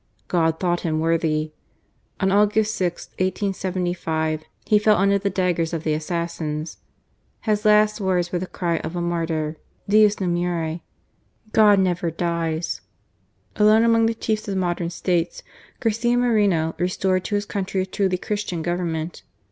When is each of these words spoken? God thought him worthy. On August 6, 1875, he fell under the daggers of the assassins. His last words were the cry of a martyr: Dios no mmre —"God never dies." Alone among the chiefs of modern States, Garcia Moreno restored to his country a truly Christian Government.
God 0.27 0.59
thought 0.59 0.79
him 0.79 0.99
worthy. 0.99 1.51
On 2.19 2.31
August 2.31 2.73
6, 2.73 3.09
1875, 3.19 4.41
he 4.65 4.79
fell 4.79 4.97
under 4.97 5.19
the 5.19 5.29
daggers 5.29 5.73
of 5.73 5.83
the 5.83 5.93
assassins. 5.93 6.79
His 7.41 7.65
last 7.65 8.01
words 8.01 8.31
were 8.31 8.39
the 8.39 8.47
cry 8.47 8.77
of 8.77 8.95
a 8.95 8.99
martyr: 9.01 9.57
Dios 9.87 10.19
no 10.19 10.25
mmre 10.25 10.81
—"God 11.61 11.77
never 11.79 12.09
dies." 12.09 12.81
Alone 13.57 13.83
among 13.83 14.07
the 14.07 14.15
chiefs 14.15 14.47
of 14.47 14.57
modern 14.57 14.89
States, 14.89 15.43
Garcia 15.79 16.17
Moreno 16.17 16.73
restored 16.79 17.23
to 17.25 17.35
his 17.35 17.45
country 17.45 17.83
a 17.83 17.85
truly 17.85 18.17
Christian 18.17 18.63
Government. 18.63 19.21